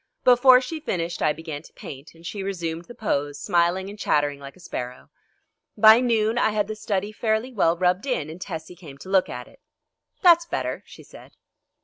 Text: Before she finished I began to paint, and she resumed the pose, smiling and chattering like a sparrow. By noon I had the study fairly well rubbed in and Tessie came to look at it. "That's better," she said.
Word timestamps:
Before 0.23 0.59
she 0.61 0.79
finished 0.79 1.21
I 1.21 1.31
began 1.31 1.61
to 1.61 1.71
paint, 1.73 2.15
and 2.15 2.25
she 2.25 2.41
resumed 2.41 2.85
the 2.85 2.95
pose, 2.95 3.39
smiling 3.39 3.87
and 3.87 3.99
chattering 3.99 4.39
like 4.39 4.55
a 4.55 4.59
sparrow. 4.59 5.11
By 5.77 5.99
noon 5.99 6.39
I 6.39 6.49
had 6.49 6.67
the 6.67 6.73
study 6.75 7.11
fairly 7.11 7.53
well 7.53 7.77
rubbed 7.77 8.07
in 8.07 8.27
and 8.27 8.41
Tessie 8.41 8.73
came 8.75 8.97
to 8.97 9.09
look 9.09 9.29
at 9.29 9.47
it. 9.47 9.59
"That's 10.23 10.47
better," 10.47 10.81
she 10.87 11.03
said. 11.03 11.33